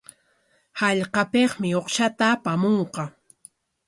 [0.79, 3.03] Hallqapikmi uqshata apamunqa.